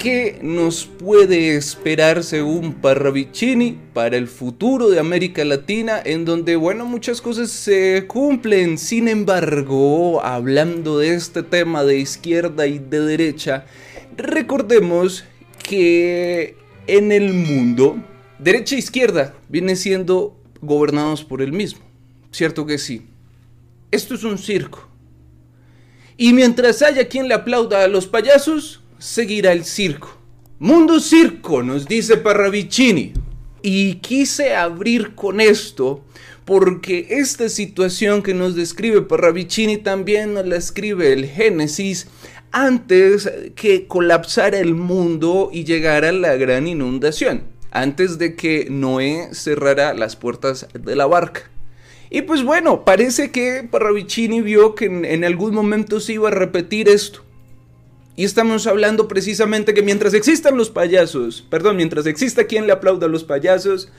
[0.00, 6.84] ¿Qué nos puede esperar según Parravicini para el futuro de América Latina en donde, bueno,
[6.84, 8.78] muchas cosas se cumplen?
[8.78, 13.66] Sin embargo, hablando de este tema de izquierda y de derecha,
[14.16, 15.24] recordemos
[15.64, 16.54] que
[16.86, 17.96] en el mundo,
[18.38, 21.80] derecha e izquierda vienen siendo gobernados por el mismo.
[22.30, 23.08] ¿Cierto que sí?
[23.90, 24.88] Esto es un circo.
[26.16, 30.16] Y mientras haya quien le aplauda a los payasos, seguirá el circo.
[30.58, 33.12] Mundo circo, nos dice Parravicini.
[33.62, 36.04] Y quise abrir con esto
[36.44, 42.08] porque esta situación que nos describe Parravicini también nos la escribe el Génesis
[42.50, 49.92] antes que colapsara el mundo y llegara la gran inundación, antes de que Noé cerrara
[49.92, 51.50] las puertas de la barca.
[52.10, 56.32] Y pues bueno, parece que Parravicini vio que en, en algún momento se iba a
[56.32, 57.27] repetir esto.
[58.18, 63.06] Y estamos hablando precisamente que mientras existan los payasos, perdón, mientras exista quien le aplauda
[63.06, 63.92] a los payasos,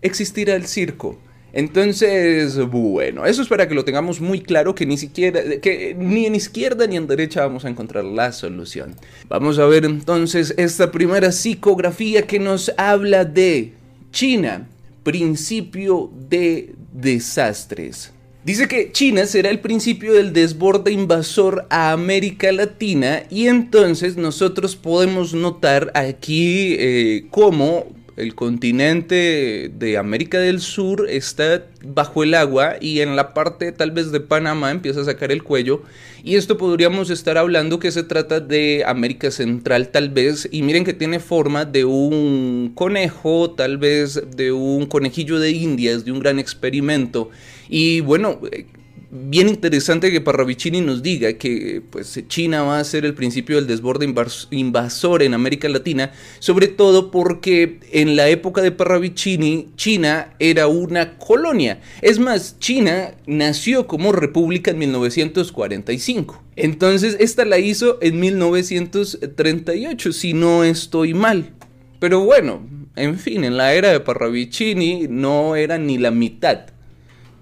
[0.00, 1.18] existirá el circo.
[1.52, 6.24] Entonces, bueno, eso es para que lo tengamos muy claro que ni siquiera, que ni
[6.24, 8.94] en izquierda ni en derecha vamos a encontrar la solución.
[9.28, 13.74] Vamos a ver entonces esta primera psicografía que nos habla de
[14.12, 14.66] China,
[15.02, 18.14] principio de desastres.
[18.44, 24.76] Dice que China será el principio del desborde invasor a América Latina y entonces nosotros
[24.76, 32.74] podemos notar aquí eh, cómo el continente de América del Sur está bajo el agua
[32.80, 35.82] y en la parte tal vez de Panamá empieza a sacar el cuello.
[36.24, 40.48] Y esto podríamos estar hablando que se trata de América Central tal vez.
[40.50, 46.04] Y miren que tiene forma de un conejo, tal vez de un conejillo de indias,
[46.04, 47.30] de un gran experimento.
[47.68, 48.66] Y bueno, eh,
[49.10, 53.66] bien interesante que Parravicini nos diga que pues, China va a ser el principio del
[53.66, 54.12] desborde
[54.50, 61.16] invasor en América Latina, sobre todo porque en la época de Parravicini China era una
[61.16, 61.80] colonia.
[62.02, 66.42] Es más, China nació como república en 1945.
[66.56, 71.52] Entonces, esta la hizo en 1938, si no estoy mal.
[71.98, 72.60] Pero bueno,
[72.94, 76.66] en fin, en la era de Parravicini no era ni la mitad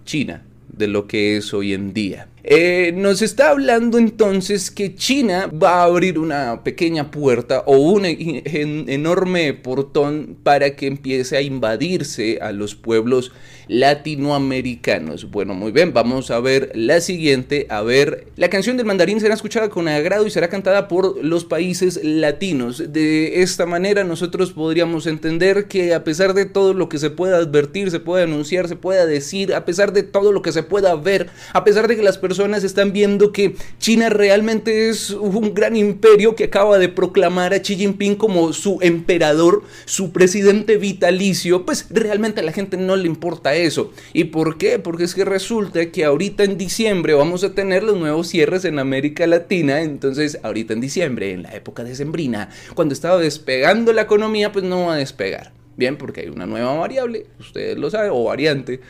[0.05, 0.45] China
[0.77, 2.29] de lo que es hoy en día.
[2.45, 8.05] Eh, nos está hablando entonces que China va a abrir una pequeña puerta o un
[8.07, 13.33] enorme portón para que empiece a invadirse a los pueblos
[13.69, 15.31] latinoamericanos.
[15.31, 17.67] Bueno, muy bien, vamos a ver la siguiente.
[17.69, 21.45] A ver, la canción del mandarín será escuchada con agrado y será cantada por los
[21.45, 22.93] países latinos.
[22.93, 27.39] De esta manera nosotros podríamos entender que a pesar de todo lo que se pueda
[27.39, 30.95] advertir, se pueda anunciar, se pueda decir, a pesar de todo lo que se pueda
[30.95, 35.77] ver, a pesar de que las personas están viendo que China realmente es un gran
[35.77, 41.87] imperio que acaba de proclamar a Xi Jinping como su emperador, su presidente vitalicio, pues
[41.91, 43.93] realmente a la gente no le importa eso.
[44.13, 44.79] ¿Y por qué?
[44.79, 48.79] Porque es que resulta que ahorita en diciembre vamos a tener los nuevos cierres en
[48.79, 54.03] América Latina, entonces ahorita en diciembre, en la época de Sembrina, cuando estaba despegando la
[54.03, 55.53] economía, pues no va a despegar.
[55.77, 58.81] Bien, porque hay una nueva variable, ustedes lo saben, o variante.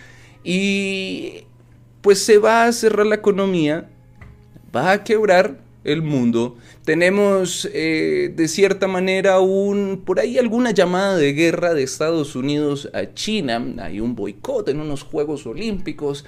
[0.44, 1.44] Y
[2.00, 3.88] pues se va a cerrar la economía,
[4.74, 6.56] va a quebrar el mundo.
[6.84, 12.90] Tenemos eh, de cierta manera un por ahí alguna llamada de guerra de Estados Unidos
[12.92, 16.24] a China, hay un boicot en unos Juegos Olímpicos.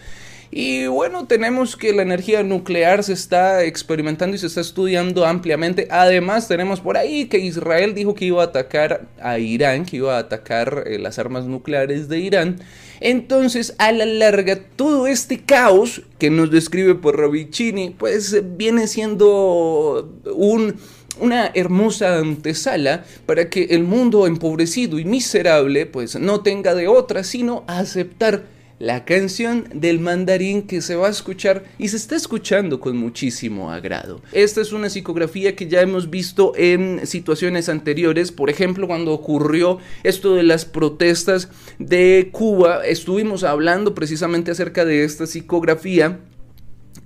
[0.51, 5.89] Y bueno, tenemos que la energía nuclear se está experimentando y se está estudiando ampliamente.
[5.91, 10.17] Además, tenemos por ahí que Israel dijo que iba a atacar a Irán, que iba
[10.17, 12.61] a atacar eh, las armas nucleares de Irán.
[13.01, 20.13] Entonces, a la larga, todo este caos que nos describe por Ravicini, pues viene siendo
[20.35, 20.77] un
[21.21, 27.25] una hermosa antesala para que el mundo empobrecido y miserable pues no tenga de otra
[27.25, 28.45] sino aceptar
[28.79, 33.71] la canción del mandarín que se va a escuchar y se está escuchando con muchísimo
[33.71, 34.21] agrado.
[34.33, 39.79] Esta es una psicografía que ya hemos visto en situaciones anteriores, por ejemplo cuando ocurrió
[40.03, 41.49] esto de las protestas
[41.79, 46.21] de Cuba, estuvimos hablando precisamente acerca de esta psicografía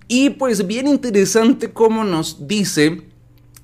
[0.08, 3.11] y pues bien interesante cómo nos dice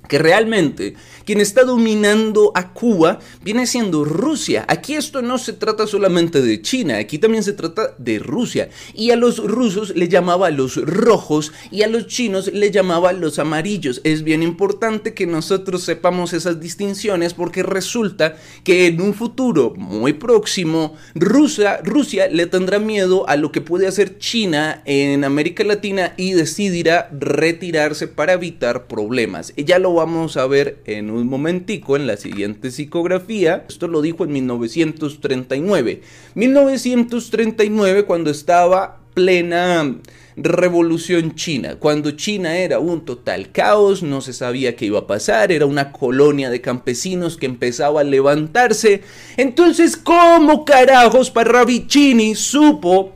[0.08, 4.64] que realmente quien está dominando a Cuba viene siendo Rusia.
[4.68, 8.70] Aquí esto no se trata solamente de China, aquí también se trata de Rusia.
[8.94, 13.38] Y a los rusos le llamaba los rojos y a los chinos le llamaba los
[13.38, 14.00] amarillos.
[14.04, 20.14] Es bien importante que nosotros sepamos esas distinciones porque resulta que en un futuro muy
[20.14, 26.32] próximo Rusia, le tendrá miedo a lo que puede hacer China en América Latina y
[26.32, 29.52] decidirá retirarse para evitar problemas.
[29.56, 33.64] Ya lo vamos a ver en un momentico en la siguiente psicografía.
[33.68, 36.02] Esto lo dijo en 1939.
[36.34, 39.96] 1939 cuando estaba plena
[40.36, 45.50] revolución china, cuando China era un total caos, no se sabía qué iba a pasar,
[45.50, 49.02] era una colonia de campesinos que empezaba a levantarse.
[49.36, 53.12] Entonces, ¿cómo carajos Parravicini supo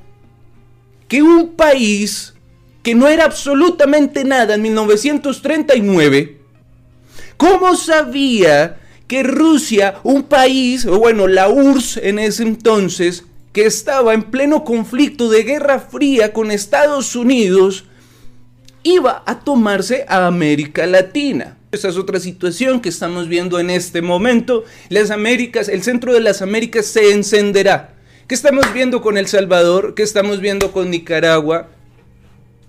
[1.07, 2.35] que un país
[2.83, 6.42] que no era absolutamente nada en 1939,
[7.37, 14.15] ¿cómo sabía que Rusia, un país, o bueno, la URSS en ese entonces, que estaba
[14.15, 17.85] en pleno conflicto de guerra fría con Estados Unidos,
[18.83, 21.59] iba a tomarse a América Latina.
[21.71, 24.65] Esa es otra situación que estamos viendo en este momento.
[24.89, 27.95] Las Américas, el centro de las Américas se encenderá.
[28.27, 29.95] ¿Qué estamos viendo con El Salvador?
[29.95, 31.69] ¿Qué estamos viendo con Nicaragua?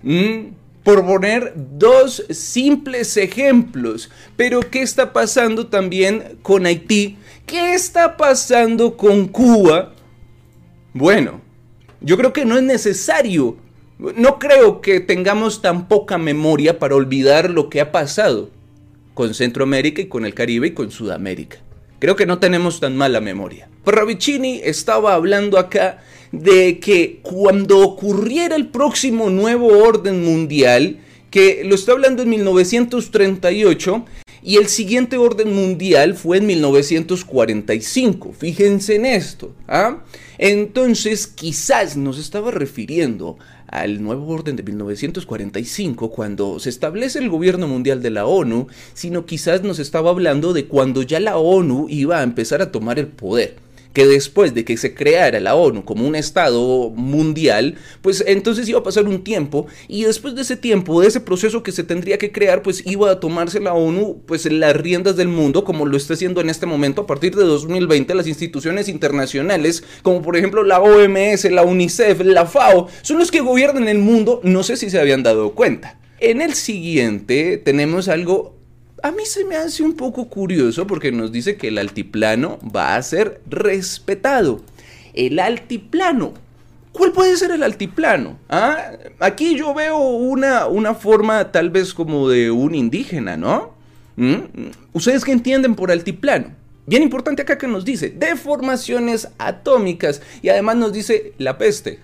[0.01, 0.62] ¿Mm?
[0.83, 4.11] Por poner dos simples ejemplos.
[4.35, 7.17] Pero ¿qué está pasando también con Haití?
[7.45, 9.93] ¿Qué está pasando con Cuba?
[10.93, 11.41] Bueno,
[12.01, 13.57] yo creo que no es necesario.
[13.97, 18.49] No creo que tengamos tan poca memoria para olvidar lo que ha pasado
[19.13, 21.59] con Centroamérica y con el Caribe y con Sudamérica.
[22.03, 23.69] Creo que no tenemos tan mala memoria.
[23.85, 26.03] Ravicini estaba hablando acá
[26.33, 30.99] de que cuando ocurriera el próximo nuevo orden mundial,
[31.31, 34.03] que lo está hablando en 1938,
[34.41, 38.33] y el siguiente orden mundial fue en 1945.
[38.37, 39.55] Fíjense en esto.
[39.69, 40.03] ¿ah?
[40.37, 43.37] Entonces, quizás nos estaba refiriendo
[43.73, 49.25] al nuevo orden de 1945, cuando se establece el gobierno mundial de la ONU, sino
[49.25, 53.07] quizás nos estaba hablando de cuando ya la ONU iba a empezar a tomar el
[53.07, 53.55] poder
[53.93, 58.79] que después de que se creara la ONU como un Estado mundial, pues entonces iba
[58.79, 62.17] a pasar un tiempo y después de ese tiempo, de ese proceso que se tendría
[62.17, 65.85] que crear, pues iba a tomarse la ONU pues en las riendas del mundo como
[65.85, 70.35] lo está haciendo en este momento a partir de 2020 las instituciones internacionales como por
[70.35, 74.77] ejemplo la OMS, la UNICEF, la FAO, son los que gobiernan el mundo, no sé
[74.77, 75.99] si se habían dado cuenta.
[76.19, 78.62] En el siguiente tenemos algo
[79.03, 82.95] a mí se me hace un poco curioso porque nos dice que el altiplano va
[82.95, 84.61] a ser respetado.
[85.13, 86.33] El altiplano.
[86.93, 88.39] ¿Cuál puede ser el altiplano?
[88.47, 88.93] ¿Ah?
[89.19, 93.73] Aquí yo veo una, una forma tal vez como de un indígena, ¿no?
[94.15, 94.69] ¿Mm?
[94.93, 96.51] ¿Ustedes qué entienden por altiplano?
[96.85, 101.99] Bien importante acá que nos dice deformaciones atómicas y además nos dice la peste.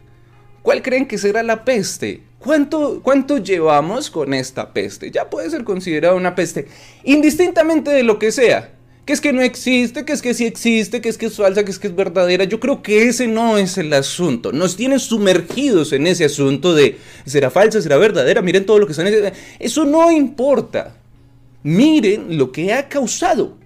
[0.61, 2.21] ¿Cuál creen que será la peste?
[2.39, 5.11] ¿Cuánto, ¿Cuánto llevamos con esta peste?
[5.11, 6.67] Ya puede ser considerada una peste,
[7.03, 8.73] indistintamente de lo que sea.
[9.05, 11.65] Que es que no existe, que es que sí existe, que es que es falsa,
[11.65, 12.43] que es que es verdadera.
[12.43, 14.51] Yo creo que ese no es el asunto.
[14.51, 18.43] Nos tienen sumergidos en ese asunto de será falsa, será verdadera.
[18.43, 19.07] Miren todo lo que están.
[19.57, 20.95] Eso no importa.
[21.63, 23.57] Miren lo que ha causado.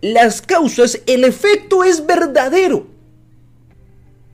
[0.00, 2.97] Las causas, el efecto es verdadero.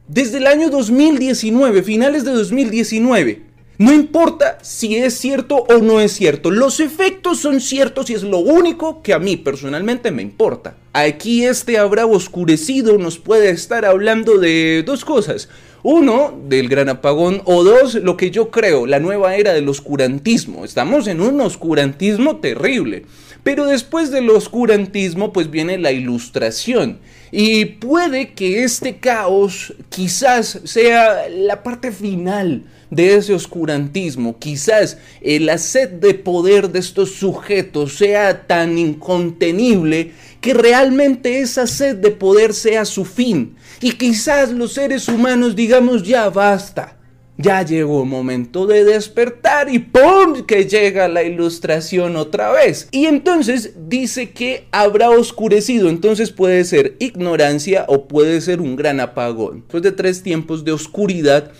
[0.09, 3.43] Desde el año 2019, finales de 2019.
[3.79, 8.23] No importa si es cierto o no es cierto, los efectos son ciertos y es
[8.23, 10.77] lo único que a mí personalmente me importa.
[10.93, 15.49] Aquí este habrá oscurecido nos puede estar hablando de dos cosas.
[15.87, 20.65] Uno, del gran apagón, o dos, lo que yo creo, la nueva era del oscurantismo.
[20.65, 23.05] Estamos en un oscurantismo terrible.
[23.43, 27.01] Pero después del oscurantismo, pues viene la ilustración.
[27.31, 32.65] Y puede que este caos quizás sea la parte final
[32.95, 34.39] de ese oscurantismo.
[34.39, 41.97] Quizás la sed de poder de estos sujetos sea tan incontenible que realmente esa sed
[41.97, 43.57] de poder sea su fin.
[43.81, 46.99] Y quizás los seres humanos digamos ya basta.
[47.37, 50.45] Ya llegó el momento de despertar y ¡pum!
[50.47, 52.87] que llega la ilustración otra vez.
[52.93, 59.01] Y entonces dice que habrá oscurecido, entonces puede ser ignorancia o puede ser un gran
[59.01, 59.63] apagón.
[59.63, 61.51] Después de tres tiempos de oscuridad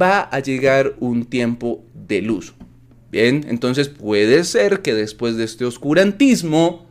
[0.00, 2.54] va a llegar un tiempo de luz.
[3.10, 6.86] Bien, entonces puede ser que después de este oscurantismo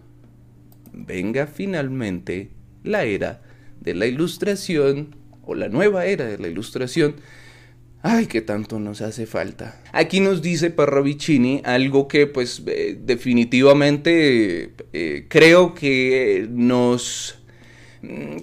[0.94, 2.52] venga finalmente
[2.84, 3.42] la era
[3.82, 7.16] de la ilustración o la nueva era de la ilustración
[8.06, 9.82] Ay, qué tanto nos hace falta.
[9.94, 17.40] Aquí nos dice Parravicini algo que pues eh, definitivamente eh, creo que nos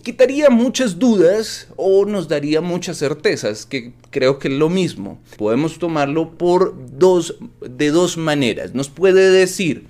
[0.03, 5.21] quitaría muchas dudas o nos daría muchas certezas, que creo que es lo mismo.
[5.37, 8.75] Podemos tomarlo por dos, de dos maneras.
[8.75, 9.87] Nos puede decir,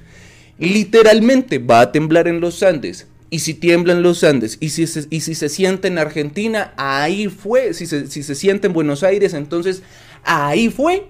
[0.58, 5.06] literalmente va a temblar en los Andes, y si tiemblan los Andes, y si se,
[5.08, 9.04] y si se siente en Argentina, ahí fue, si se, si se siente en Buenos
[9.04, 9.82] Aires, entonces
[10.24, 11.06] ahí fue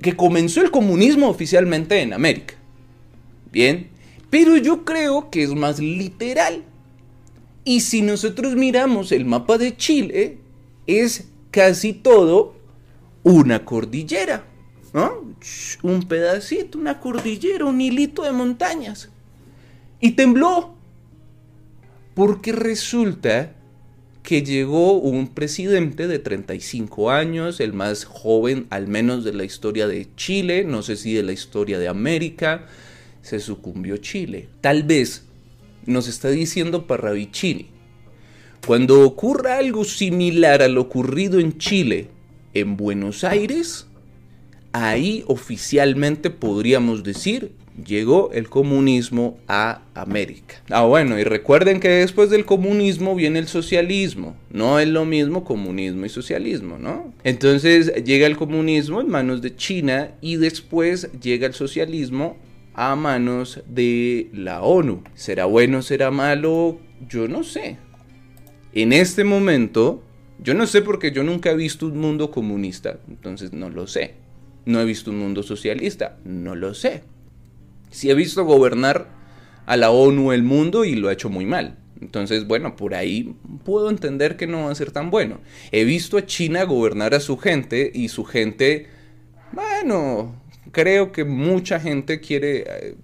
[0.00, 2.54] que comenzó el comunismo oficialmente en América.
[3.50, 3.88] Bien,
[4.30, 6.64] Pero yo creo que es más literal.
[7.64, 10.38] Y si nosotros miramos el mapa de Chile,
[10.86, 12.54] es casi todo
[13.22, 14.46] una cordillera.
[14.92, 15.34] ¿no?
[15.82, 19.10] Un pedacito, una cordillera, un hilito de montañas.
[20.00, 20.74] Y tembló.
[22.14, 23.54] Porque resulta
[24.22, 29.86] que llegó un presidente de 35 años, el más joven al menos de la historia
[29.86, 32.66] de Chile, no sé si de la historia de América,
[33.20, 34.48] se sucumbió Chile.
[34.60, 35.26] Tal vez
[35.86, 37.68] nos está diciendo Parravicini,
[38.66, 42.08] cuando ocurra algo similar a lo ocurrido en Chile,
[42.54, 43.86] en Buenos Aires,
[44.72, 50.62] ahí oficialmente podríamos decir llegó el comunismo a América.
[50.70, 54.36] Ah, bueno, y recuerden que después del comunismo viene el socialismo.
[54.50, 57.12] No es lo mismo comunismo y socialismo, ¿no?
[57.24, 62.36] Entonces llega el comunismo en manos de China y después llega el socialismo
[62.74, 65.02] a manos de la ONU.
[65.14, 66.78] ¿Será bueno, será malo?
[67.08, 67.78] Yo no sé.
[68.72, 70.02] En este momento,
[70.40, 74.16] yo no sé porque yo nunca he visto un mundo comunista, entonces no lo sé.
[74.66, 77.04] No he visto un mundo socialista, no lo sé.
[77.90, 79.08] Si he visto gobernar
[79.66, 81.78] a la ONU el mundo y lo ha hecho muy mal.
[82.00, 85.40] Entonces, bueno, por ahí puedo entender que no va a ser tan bueno.
[85.70, 88.88] He visto a China gobernar a su gente y su gente,
[89.52, 90.34] bueno,
[90.74, 92.96] creo que mucha gente quiere, eh,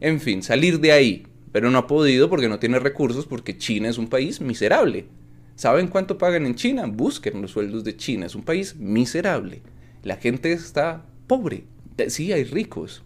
[0.00, 3.88] en fin, salir de ahí, pero no ha podido porque no tiene recursos porque China
[3.88, 5.06] es un país miserable.
[5.54, 6.86] ¿Saben cuánto pagan en China?
[6.86, 8.26] Busquen los sueldos de China.
[8.26, 9.62] Es un país miserable.
[10.02, 11.64] La gente está pobre.
[12.08, 13.02] Sí, hay ricos,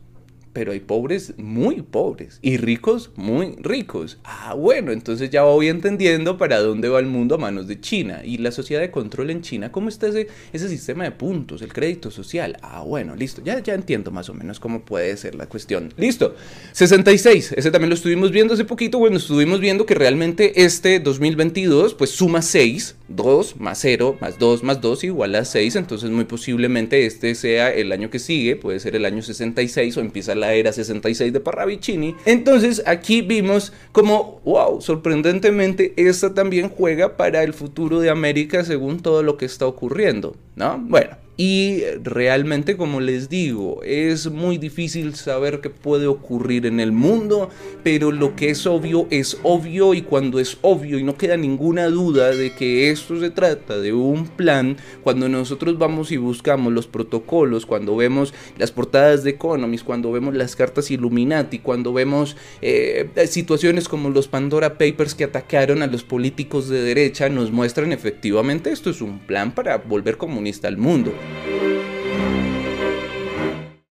[0.55, 4.19] pero hay pobres muy pobres y ricos muy ricos.
[4.25, 8.23] Ah, bueno, entonces ya voy entendiendo para dónde va el mundo a manos de China.
[8.25, 11.73] Y la sociedad de control en China, ¿cómo está ese, ese sistema de puntos, el
[11.73, 12.57] crédito social?
[12.63, 15.93] Ah, bueno, listo, ya, ya entiendo más o menos cómo puede ser la cuestión.
[15.97, 16.37] Listo,
[16.73, 21.95] 66, ese también lo estuvimos viendo hace poquito, bueno, estuvimos viendo que realmente este 2022
[21.95, 26.25] pues suma 6, 2 más 0 más 2 más 2 igual a 6, entonces muy
[26.25, 30.55] posiblemente este sea el año que sigue, puede ser el año 66 o empieza la
[30.55, 32.15] era 66 de Parravicini.
[32.25, 39.01] Entonces aquí vimos como, wow, sorprendentemente esta también juega para el futuro de América según
[39.01, 40.79] todo lo que está ocurriendo, ¿no?
[40.79, 46.93] Bueno, y realmente, como les digo, es muy difícil saber qué puede ocurrir en el
[46.93, 47.51] mundo,
[47.83, 51.87] pero lo que es obvio es obvio y cuando es obvio y no queda ninguna
[51.87, 56.87] duda de que esto se trata de un plan, cuando nosotros vamos y buscamos los
[56.87, 63.09] protocolos, cuando vemos las portadas de Economist, cuando vemos las cartas Illuminati, cuando vemos eh,
[63.27, 68.71] situaciones como los Pandora Papers que atacaron a los políticos de derecha, nos muestran efectivamente
[68.71, 71.13] esto es un plan para volver comunista al mundo.
[71.33, 71.64] Thank you.